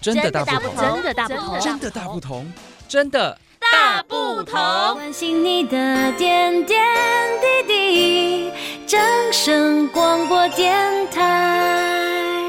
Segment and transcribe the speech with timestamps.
[0.00, 2.52] 真的大不同，真的大不同，真的大不同，
[2.88, 4.54] 真的大不同。
[4.94, 6.86] 关心你的点点
[7.66, 8.52] 滴滴，
[9.92, 12.40] 广播电台。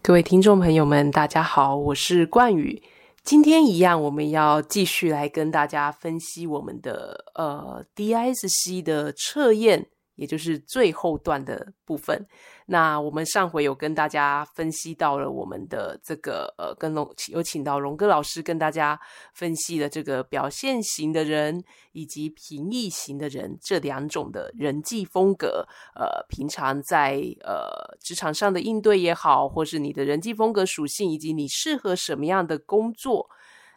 [0.00, 2.80] 各位听众朋友们，大家好，我是冠宇。
[3.24, 9.88] 今天一样，我们要继续来跟大家分析我们的呃 DISC 的测验。
[10.18, 12.26] 也就是最后段的部分。
[12.66, 19.00] 那我们上回有跟大家分析到了我们的这个呃，跟龙有请到龙哥老师跟大家
[19.32, 25.66] 分析了这个表现型的人以及平易型的人这两种的人际风格。
[25.94, 33.30] 呃，平常在呃职场上的应对也好，或是你的人际风格属性，以及你适合什么样的工作。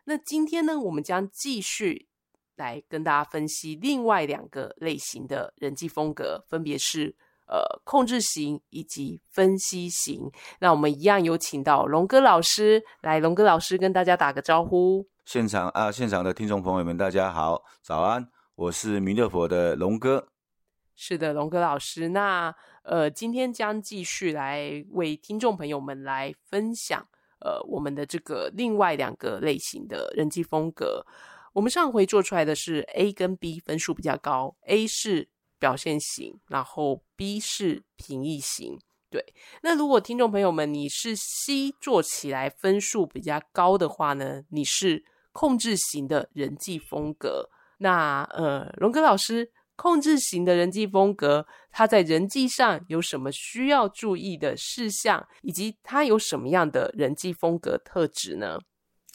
[0.05, 2.07] 那今天呢，我们将继续。
[2.61, 7.15] 来跟大家分析另外两个类型的人际风格，分别是
[7.47, 10.31] 呃控制型以及分析型。
[10.59, 15.07] 那我们一样有请到龙哥老师来，龙哥老师跟大家打个招呼。
[15.25, 20.27] 现场啊，现场的听众朋友们，大家好，早安，我是弥勒佛的龙哥。
[20.95, 22.09] 是的，龙哥老师。
[22.09, 27.07] 那呃，今天将继续来为听众朋友们来分享
[27.39, 31.03] 呃我们的这个另外两个类型的人际风格。
[31.53, 38.79] 我们上回做出来的是 A 跟 B 分数比较高，A 是表现型，然后 B 是平易型。
[39.09, 47.49] 对，那如果听众朋友们你是 C 做起来分数比较高的话呢，你是控制型的人际风格。
[47.79, 58.59] 那呃，龙哥老师，控制型的人际风格，他在人际上有什么需要注意的事项，以及他有什么样的人际风格特质呢？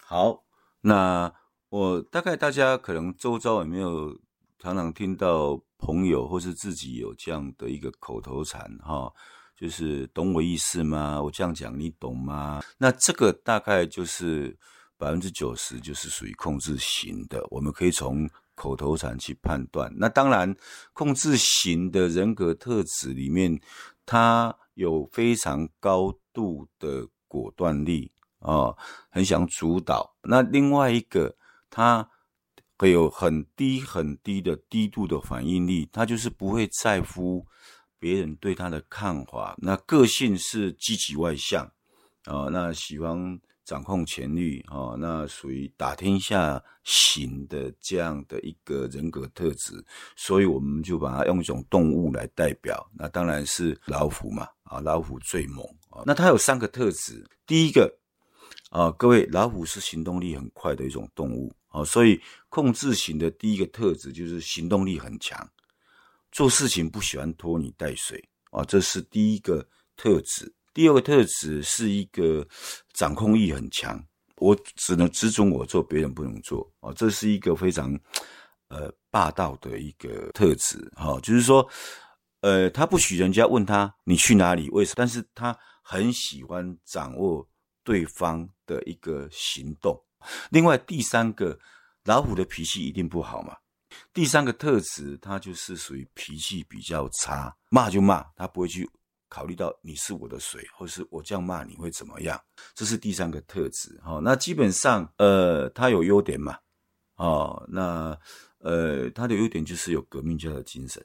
[0.03, 0.45] 好，
[0.83, 1.33] 那。
[1.77, 4.19] 我大概大家可能周遭有没有
[4.59, 9.13] 常常听到朋友或是自己有这样的一个口头禅哈，
[9.55, 11.23] 就是懂我意思吗？
[11.23, 12.63] 我这样讲你懂吗？
[12.79, 14.57] 那这个大概就是
[14.97, 19.93] 百分之九十就是属于控制型的，我们可以从口头禅去判断。
[19.99, 20.57] 那当然，
[20.95, 23.61] 控制型的人格特质里面，
[24.07, 28.75] 他有非常高度的果断力啊，
[29.11, 30.17] 很想主导。
[30.23, 31.37] 那另外一个。
[31.71, 32.09] 他
[32.79, 37.47] 会有很低很低的低度的反应力，他就是不会在乎
[37.99, 39.55] 别人对他的看法。
[39.59, 41.65] 那个性是积极外向
[42.25, 49.85] 啊，那喜欢掌控权力啊，那属于打天下型的这样的一个人格特质。
[50.15, 56.03] 所以我们就把它用一种动物来代表，那当然是老虎嘛啊，老虎最猛啊。
[56.05, 57.93] 那它有三个特质，第一个
[58.77, 61.51] 啊，各位，老虎是行动力很快的一种动物。
[61.71, 62.21] 哦，所以
[62.51, 65.51] 控制型的第一个特质就是行动力很强，
[66.31, 69.67] 做事情不喜欢拖泥带水啊，这是第一个
[69.97, 70.55] 特质。
[70.75, 72.47] 第二个特质是一个
[72.93, 73.99] 掌控欲很强，
[74.37, 77.99] 我只能只准我做，别人不能做啊，这是一个非常
[78.69, 81.67] 呃霸道的一个特质哈，就是说
[82.43, 84.97] 呃，他不许人家问他你去哪里，为什么？
[84.99, 87.49] 但是他很喜欢掌握
[87.87, 89.97] 对方的一个行动。
[90.51, 91.57] 另外第三个，
[92.03, 93.57] 老虎的脾气一定不好嘛。
[94.13, 98.91] 第三个特质，它就是属于脾气比较差，骂就骂，他不会去
[99.29, 102.39] 考虑到你是我的谁，或是我这样骂你会怎么样。
[102.75, 103.97] 这是第三个特质。
[104.03, 106.59] 哈，那基本上，呃，他有优点嘛？
[107.15, 108.19] 哦，那
[108.59, 111.03] 呃，他的优点就是有革命家的精神。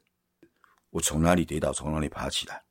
[0.90, 2.64] 我从哪里跌倒，从哪里爬起来。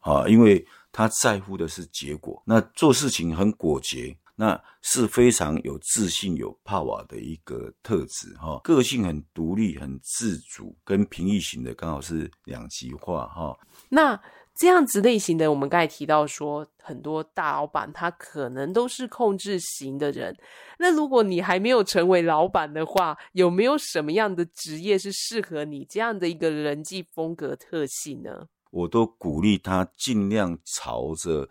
[0.00, 4.16] 啊，因为他在乎的是结果，那做事情很果决。
[4.40, 13.58] 那是非常有自信、有 power 的一个特质哈，个性很独立、很自主，跟平易型的刚好是两极化哈。
[13.88, 14.16] 那
[14.54, 20.36] 这样子类型的，我们刚才提到说，很多大老板他可能都是控制型的人。
[20.78, 28.46] 那如果你还没有成为老板的话，有没有什么样的职业是适合你这样的一个人际风格特性呢？
[28.70, 31.48] 我都鼓励他尽量朝着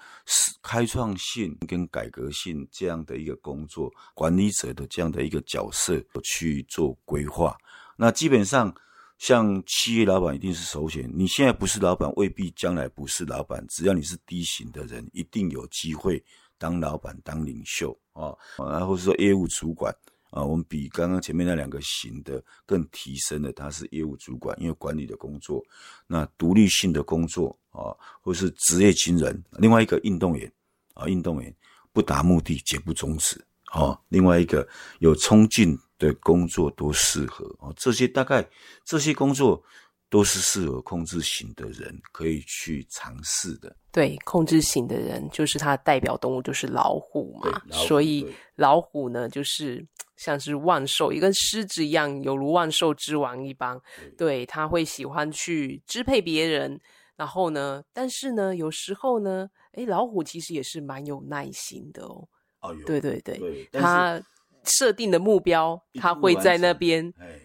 [0.61, 7.57] 开创性跟改革性这样的一个工作，管理者的这样的一个角色去做规划。
[7.95, 8.73] 那基本上，
[9.17, 11.11] 像企业老板一定是首选。
[11.13, 13.65] 你现在不是老板，未必将来不是老板。
[13.67, 16.23] 只要你是 D 型的人，一定有机会
[16.59, 19.91] 当老板、当领袖啊，然后是说业务主管。
[20.29, 25.63] 啊，我们比刚刚前面那两个型的更提升了，他是业务主管，因为管理的工作，
[26.05, 30.51] 那独立性的工作啊，或是职业军人，另外一个运动员
[30.93, 31.53] 啊，运动员
[31.93, 33.41] 不达目的绝不终止
[33.71, 34.67] 啊，另外一个
[34.99, 38.47] 有冲劲的工作都适合啊，这些大概
[38.83, 39.63] 这些工作
[40.09, 43.75] 都是适合控制型的人可以去尝试的。
[43.91, 48.25] 对，控制型的人就是他的代表动物就是老虎嘛，虎所以
[48.55, 49.85] 老虎呢就是
[50.17, 53.79] 像是万兽，也跟狮子一样，犹如万兽之王一般。
[54.17, 56.77] 对，他会喜欢去支配别人，
[57.15, 62.27] 然后呢，但是呢，有时候呢，哎，老虎其实也是蛮有耐心的哦。
[62.59, 64.21] 哦，有对对对，对他
[64.65, 67.13] 设定的目标，他会在那边。
[67.17, 67.39] 哎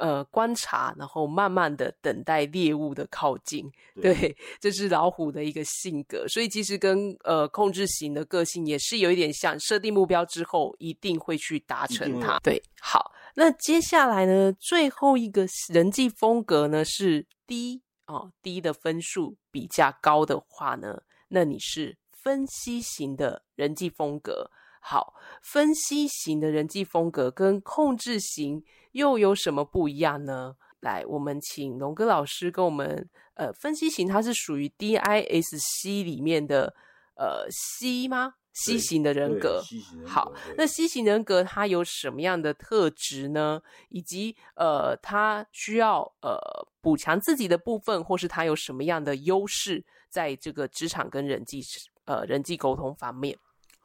[0.00, 3.70] 呃，观察，然后慢慢的等待猎物的靠近，
[4.00, 12.38] 对，对，这是老虎的一个性格，所以其实跟呃控制型的个性也是有一点像，设定目标之后一定会去达成它。
[12.38, 24.50] 对，好，那接下来呢，最后一个人际风格呢是低哦低的分数比较高的话呢，那你是分析型的人际风格。
[24.80, 30.56] 好，分析型的人际风格跟控制型又有什么不一样呢？
[30.80, 36.74] 来，我们请龙哥老师跟我们，呃，分析型它是属于 DISC 里面的
[37.14, 39.62] 呃 C 吗？C 型的人格。
[40.06, 43.60] 好，那 C 型人格它有什么样的特质呢？
[43.90, 46.38] 以及呃，它需要呃
[46.80, 51.60] 补强自己的部分，或是它有什么样的优势，在这个职场跟人际
[52.06, 53.38] 呃人际沟通方面？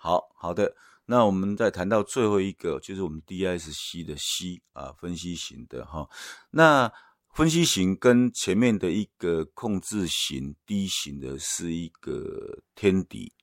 [0.06, 0.76] 好好的，
[1.08, 6.08] 那我们再谈到最后一个，就是我们 DSC 的 C 啊，分析型的哈。
[6.52, 6.94] 那
[7.34, 13.34] 分析型跟前面的一个控制型 D 型的是一个天敌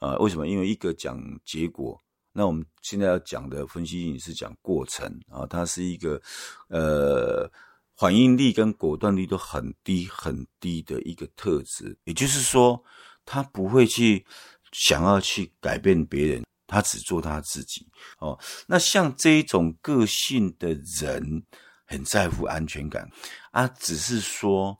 [0.00, 0.16] 啊？
[0.18, 0.46] 为什么？
[0.46, 1.98] 因为一个讲结果，
[2.34, 6.20] 那我们现在要讲的分析型是讲过程啊，它是一个
[6.68, 7.50] 呃
[7.96, 12.84] 反应力跟果断力都很低很低的一个特质，也就是说，
[13.24, 14.26] 他不会去。
[14.72, 17.86] 想要去改变别人，他只做他自己
[18.18, 18.38] 哦。
[18.66, 20.68] 那像这一种个性的
[21.00, 21.44] 人，
[21.84, 23.08] 很在乎安全感
[23.50, 23.68] 啊。
[23.68, 24.76] 只是说，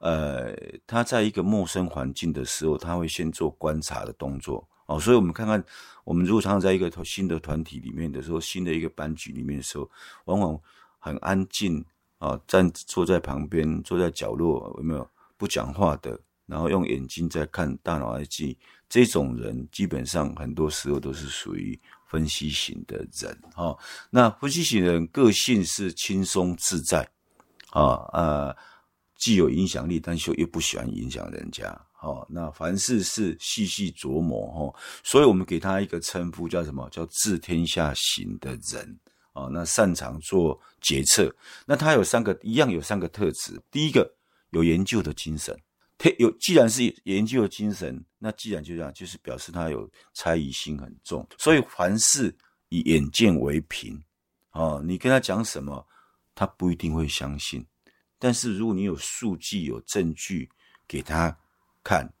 [0.00, 0.54] 呃，
[0.86, 4.98] 他在一个陌生环境的时候，他会先做观察的动作哦。
[4.98, 5.64] 所以，我们看看，
[6.04, 9.88] 我们如果常常在一个新的团体里面的时候，新的一个班级里面的时候，
[10.24, 10.60] 往往
[10.98, 11.84] 很安静
[12.18, 16.20] 啊，站坐在旁边，坐在角落，有没有不讲话的？
[16.46, 18.56] 然后用眼睛在看，大脑在记。
[18.88, 21.78] 这种人基本上很多时候都是属于
[22.08, 23.76] 分析型的人哈。
[24.10, 27.02] 那分析型人个性是轻松自在
[27.70, 28.56] 啊，呃，
[29.18, 31.76] 既有影响力，但是又不喜欢影响人家。
[31.92, 36.88] 好，那凡事是细细琢磨哈，所以我们给他一个称呼叫什么？
[36.90, 38.96] 叫治天下型的人
[39.32, 39.48] 啊。
[39.50, 41.34] 那擅长做决策。
[41.66, 43.60] 那他有三个，一样有三个特质。
[43.72, 44.08] 第一个
[44.50, 45.58] 有研究的精神。
[46.18, 52.36] 有，既然是研究的精神，那既然就这样，就是表示他有猜疑心很重，所以凡事
[52.68, 54.00] 以眼见为凭。
[54.52, 55.86] 哦，你跟他讲什么，
[56.34, 57.66] 他不一定会相信。
[58.18, 60.48] 但是如果你有数据、有证据
[60.86, 61.36] 给他
[61.82, 62.12] 看，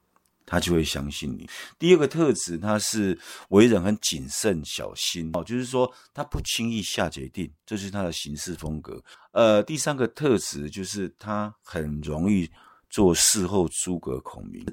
[0.46, 1.48] 他就会相信你。
[1.78, 3.18] 第二个特质，他是
[3.48, 9.02] 为人很谨慎小心，哦，就是说他不轻易下决定，这是他的行事风格。
[9.32, 12.50] 呃，第三个特质就是他很容易。
[12.88, 14.64] 做事后诸葛孔明，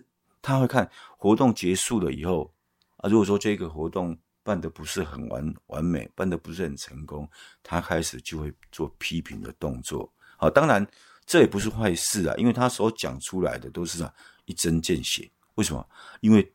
[0.42, 2.54] 他会看活动结束了以后
[2.98, 7.30] 啊，如果说这个活动办得不是很完完美，办得不是很成功，
[7.62, 10.12] 他开始就会做批评的动作。
[10.38, 10.86] 好，当然
[11.26, 14.14] 这也不是坏事啊，因为他所讲出来的都是啊
[14.46, 15.30] 一针见血。
[15.56, 15.86] 为什么？
[16.22, 16.54] 因为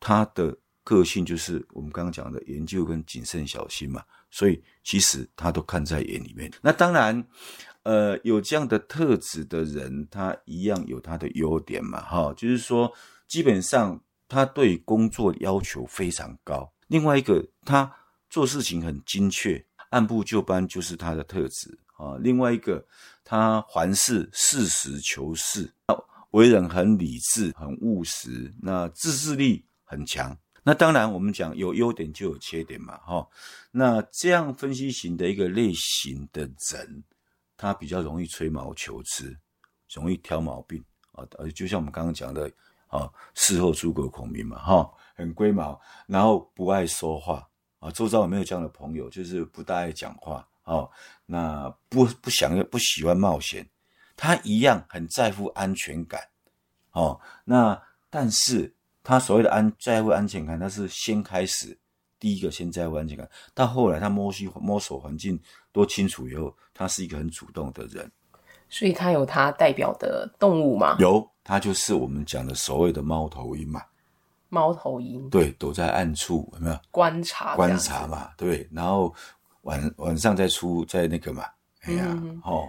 [0.00, 6.50] 他的个性就是我们刚刚讲的研究跟谨慎小心嘛，所以其实他都看在眼里面。
[6.62, 7.26] 那当然。
[7.84, 12.90] 呃，有这样的特质的人，他一样有他的优点嘛，哈，就是说，
[13.28, 16.72] 基本上他对工作要求非常高。
[16.88, 17.94] 另外一个，他
[18.30, 22.16] 做事情很精确，按部就班，就是他的特质啊。
[22.20, 22.82] 另外一个，
[23.22, 25.70] 他凡事事实求是，
[26.30, 30.34] 为人很理智、很务实，那自制力很强。
[30.62, 33.28] 那当然，我们讲有优点就有缺点嘛，哈。
[33.70, 37.04] 那这样分析型的一个类型的人。
[37.56, 39.36] 他比较容易吹毛求疵，
[39.92, 42.50] 容易挑毛病啊，就像我们刚刚讲的
[42.88, 49.08] 啊，事后诸葛孔明嘛，哈，很龟毛，然后不爱说话啊，周遭有没有这样的朋友？
[49.10, 50.88] 就是不大爱讲话啊，
[51.26, 53.68] 那不不想要不喜欢冒险，
[54.16, 56.20] 他一样很在乎安全感
[56.92, 57.20] 哦。
[57.44, 57.80] 那
[58.10, 61.78] 但是他所谓的安在乎安全感，他是先开始。
[62.24, 65.38] 第一个先在乎安全感，到后来他摸西摸索环境
[65.72, 68.10] 多清楚以后，他是一个很主动的人，
[68.70, 70.96] 所以他有他代表的动物吗？
[70.98, 73.82] 有，他就是我们讲的所谓的猫头鹰嘛。
[74.48, 78.30] 猫头鹰，对，躲在暗处有没有观察观察嘛？
[78.38, 79.14] 对，然后
[79.64, 81.42] 晚晚上再出在那个嘛，
[81.82, 82.66] 哎呀，嗯、哦，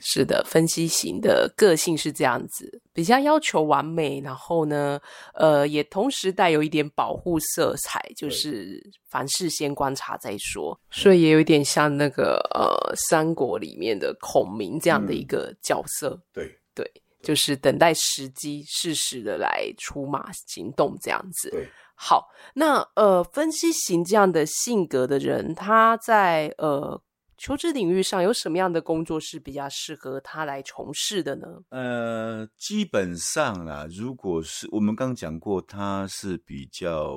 [0.00, 5.00] 是的，分析型的个性是这样子，比较要求完美，然后呢，
[5.34, 16.10] 呃，也同时带有一点保护色彩，就是凡事先观察再说，所以也有一点像那个呃三国里面的孔明这样的一个角色。
[16.10, 16.92] 嗯、对对，
[17.22, 21.50] 就是等待时机，适时的来出马行动这样子。
[21.50, 27.00] 对，好，那呃，分析型这样的性格的人，他在呃。
[27.38, 31.46] 求职领域上有什么样的工作是比较适合他来从事的呢？
[31.70, 37.16] 呃，基本上啦，如果是我们刚讲过，他是比较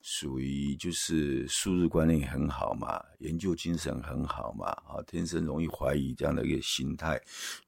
[0.00, 7.20] 属于就是数日观念很好嘛，研究精神很好嘛，啊，天生容易怀疑这样的一个心态，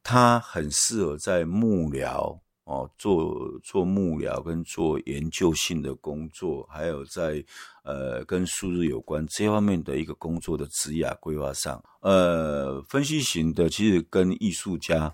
[0.03, 2.41] 他很适合在幕僚。
[2.71, 7.45] 哦，做做幕僚跟做研究性的工作，还有在
[7.83, 15.13] 呃跟数字有关这方面的一个工作的职业规划上，呃，分析型的其实跟艺术家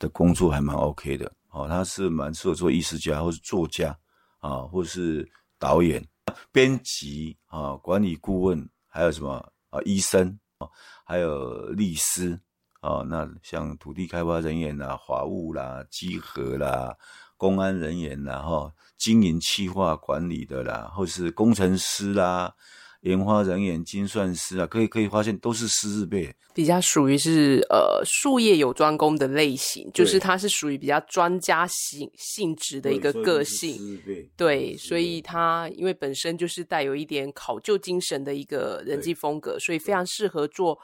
[0.00, 3.96] 的工作还蛮 OK 的，哦，他是蛮适合做艺术家或是作家
[4.40, 6.04] 啊，或是导演、
[6.50, 9.30] 编辑啊、管理顾问，还有什么
[9.70, 10.66] 啊，医生啊，
[11.04, 12.40] 还有律师。
[12.86, 16.96] 哦，那像土地开发人员啦、法务啦、稽核啦、
[17.36, 22.54] 公安人员啦、哈经营企划管理的啦，或是工程师啦、
[23.00, 40.78] 研发人员、精算师啊，可以可以发现都是师字辈，比较属于是呃术业有专攻的类型，就是他是属于比较专家性性质的一个个性，对，对，所以他因为本身就是带有一点考究精神的一个人际风格，所以非常适合做。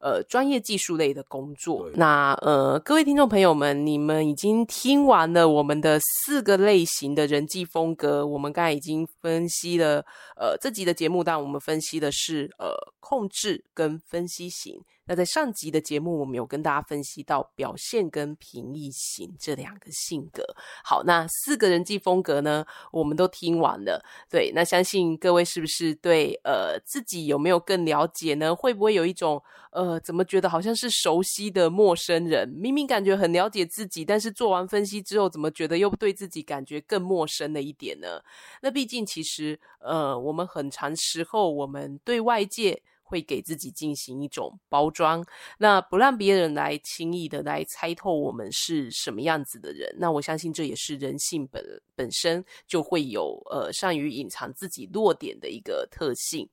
[0.00, 1.90] 呃，专业技术类的工作。
[1.94, 8.26] 那呃，各位听众朋友们，你们已经听完了我们的四个类型的人际风格。
[8.26, 10.04] 我们刚才已经分析了，
[10.36, 14.80] 呃，这集的节目，当然我们分析的是呃控制跟分析型。
[15.06, 20.42] 那在上集的节目，我们有跟大家分析到表现跟平易型这两个性格。
[20.84, 24.04] 好，那四个人际风格呢，我们都听完了。
[24.28, 28.54] 对，那相信各位是不是对呃自己有没有更了解呢？
[28.54, 32.48] 会不会有一种呃怎么觉得好像是熟悉的陌生人？
[32.48, 38.20] 明明感觉很了解自己，但是做完分析之后，怎么觉得又对自己感觉更陌生了一点呢？
[38.60, 42.82] 那毕竟其实呃，我们很长时候我们对外界。
[43.06, 45.24] 会给自己进行一种包装，
[45.58, 49.94] 那不让别人来轻易的来猜透我们是什么样子的人。
[49.98, 56.48] 那我相信这也是人性本本身就会有呃善于隐藏自己弱点的一个特性。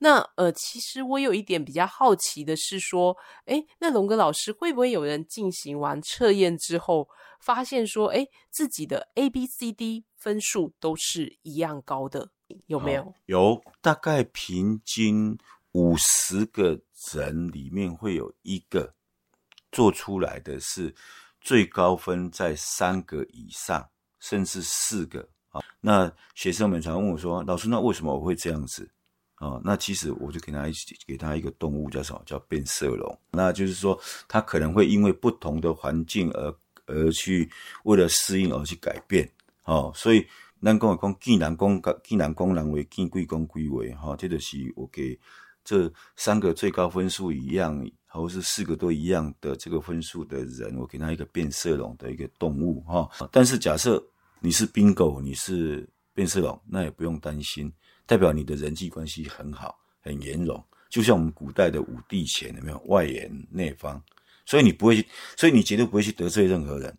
[0.00, 12.30] 那呃，其实我有一点比较好奇的是说，诶，那龙哥老师会不会有人进行完测验之后，发现说，诶，自己的 A、B、C、D 分数都是一样高的，
[12.66, 13.14] 有没有？
[13.26, 15.38] 有，大概平均。
[15.72, 16.78] 五十个
[17.12, 18.94] 人里面会有一个
[19.70, 20.94] 做出来的是
[21.40, 23.88] 最高分在三个以上，
[24.20, 25.62] 甚至四个啊。
[25.80, 28.90] 那学生们常问我说：“老师，那为什么我会这样子？”
[29.36, 32.22] 啊，那其实我就给他一起给他一个动物叫什么？
[32.24, 33.18] 叫变色龙。
[33.30, 33.98] 那就是说，
[34.28, 36.54] 他可能会因为不同的环境而
[36.86, 37.50] 而去
[37.84, 39.28] 为了适应而去改变。
[39.64, 40.24] 哦，所以
[40.62, 43.92] 咱讲讲见人讲见人讲人为，见鬼讲鬼为。
[43.94, 45.18] 哈，这就是我给。
[45.64, 53.08] 这三个最高分数一样，或是四个都一样的这个分数的人，我给他一个变色龙的一个动物哈。
[53.30, 54.02] 但是假设
[54.40, 57.72] 你是 bingo，你是变色龙，那也不用担心，
[58.06, 62.78] 代表你的人际关系很好，很圆融，就像我们古代的五帝钱有没有？
[62.86, 64.02] 外圆内方，
[64.44, 66.96] 所以你不会去，所以你绝对不会去得罪任何人，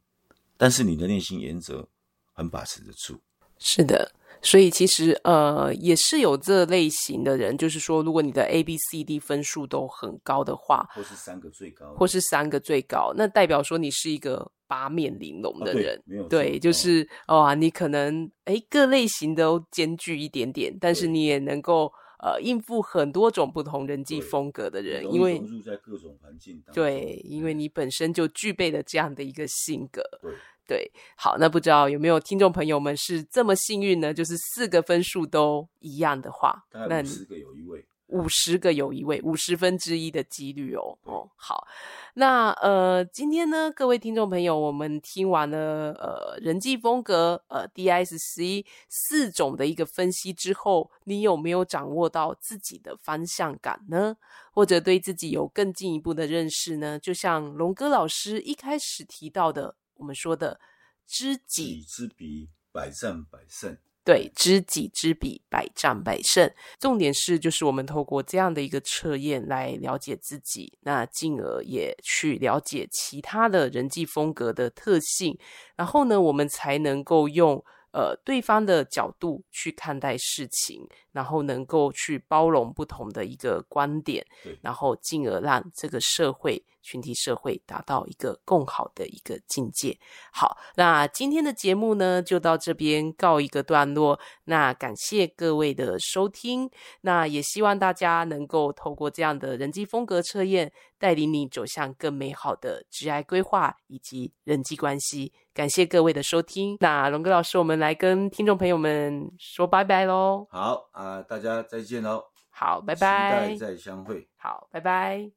[0.57, 1.87] 但是你的内心原则
[2.31, 3.19] 很把持得住。
[3.59, 4.11] 是的。
[4.43, 30.01] 所以其实呃也是有这类型的人，就是说，如果你的 A、B、C、D 分数都很高的话，或是三个最高，或是三个最高，那代表说你是一个八面玲珑的人，啊、对，没有对，就是哦、啊，你可能哎各类型都兼具一点点，但是你也能够呃应付很多种不同人际风格的人，因为融入在各种环境当中，对，因为你本身就具备了这样的一个性格。
[30.21, 30.31] 对。
[30.65, 34.13] 对，好，那不知道有没有听众朋友们是这么幸运呢？
[34.13, 40.97] 就是四个分数都一样的话，那五十个有一位，五十个有一位，五十分之一的几率哦。
[41.03, 41.67] 哦，好，
[42.13, 54.15] 那呃，今天呢，各位听众朋友，我们听完了呃人际风格呃 DISC 四种的一个分析之后，你有没有掌握到自己的方向感呢？
[54.53, 56.97] 或者对自己有更进一步的认识呢？
[56.97, 59.75] 就像龙哥老师一开始提到的。
[60.03, 60.59] 我们说的
[61.07, 63.77] 知己知彼，百战百胜。
[64.03, 66.51] 对，知己知彼，百战百胜。
[66.77, 75.39] 重点是，就是我们透过这样的一个测验来了解自己，那进而也去了解其他的人际风格的特性，
[75.77, 77.63] 然后呢，我们才能够用。
[77.93, 84.25] 呃，对方的角度去看待事情，然后能够去包容不同的一个观点，
[84.61, 89.95] 然后进而让这个社会群体社会达到一个更好的一个境界。
[90.31, 94.19] 好，那今天的节目呢，就到这边告一个段落。
[94.45, 96.69] 那感谢各位的收听，
[97.01, 105.31] 那也希望大家能够透过这样的人际风格测验，带领你走向更美好的职业规划以及人际关系。
[105.53, 110.47] 感谢各位的收听，那龙哥老师，我们来跟听众朋友们说拜拜喽。
[110.49, 112.23] 好啊，大家再见喽。
[112.49, 113.49] 好，拜拜。
[113.53, 114.27] 期待再相会。
[114.35, 115.29] 好，拜拜。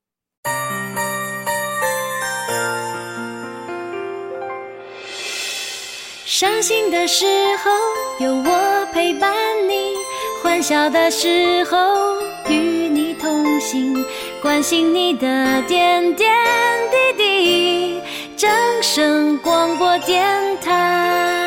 [6.24, 7.26] 伤心的时
[7.58, 7.70] 候
[8.24, 9.34] 有我陪伴
[9.68, 9.94] 你，
[10.42, 11.76] 欢笑的时候
[12.48, 12.54] 与
[12.88, 14.02] 你同行，
[14.40, 16.34] 关心你的点点
[16.90, 17.95] 滴滴。
[18.36, 18.50] 掌
[18.82, 20.26] 声广播电
[20.60, 21.45] 台。